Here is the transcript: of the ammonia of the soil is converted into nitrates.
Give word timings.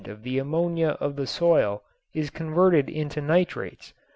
of 0.07 0.23
the 0.23 0.39
ammonia 0.39 0.97
of 0.99 1.15
the 1.15 1.27
soil 1.27 1.83
is 2.11 2.31
converted 2.31 2.89
into 2.89 3.21
nitrates. 3.21 3.93